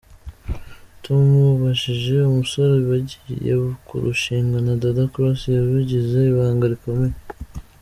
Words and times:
Tumubajije 1.01 2.15
umusore 2.29 2.75
bagiye 2.89 3.53
kurushingana, 3.87 4.79
Dada 4.81 5.05
Cross 5.13 5.41
yabigize 5.55 6.19
ibanga 6.31 6.65
rikomeye. 6.73 7.17